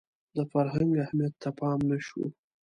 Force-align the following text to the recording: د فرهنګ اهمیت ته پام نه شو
د 0.35 0.37
فرهنګ 0.51 0.91
اهمیت 1.05 1.33
ته 1.41 1.49
پام 1.59 1.79
نه 1.89 1.97
شو 2.07 2.23